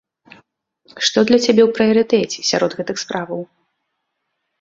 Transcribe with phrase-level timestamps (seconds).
[1.05, 3.45] Што для цябе ў прыярытэце сярод гэтых справаў?